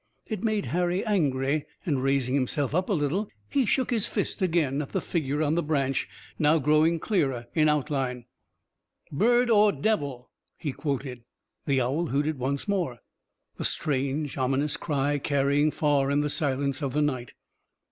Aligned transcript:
It 0.25 0.41
made 0.43 0.65
Harry 0.73 1.05
angry, 1.05 1.67
and, 1.85 2.01
raising 2.01 2.33
himself 2.33 2.73
up 2.73 2.89
a 2.89 2.93
little, 2.93 3.29
he 3.47 3.67
shook 3.67 3.91
his 3.91 4.07
fist 4.07 4.41
again 4.41 4.81
at 4.81 4.93
the 4.93 4.99
figure 4.99 5.43
on 5.43 5.53
the 5.53 5.61
branch, 5.61 6.09
now 6.39 6.57
growing 6.57 6.99
clearer 6.99 7.45
in 7.53 7.69
outline. 7.69 8.25
"'Bird 9.11 9.51
or 9.51 9.71
devil?'" 9.71 10.31
he 10.57 10.71
quoted. 10.71 11.23
The 11.67 11.81
owl 11.81 12.07
hooted 12.07 12.39
once 12.39 12.67
more, 12.67 12.97
the 13.57 13.63
strange 13.65 14.39
ominous 14.39 14.75
cry 14.75 15.19
carrying 15.19 15.69
far 15.69 16.09
in 16.09 16.21
the 16.21 16.29
silence 16.31 16.81
of 16.81 16.93
the 16.93 17.03
night. 17.03 17.33